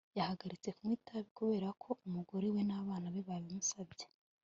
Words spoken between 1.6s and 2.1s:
ko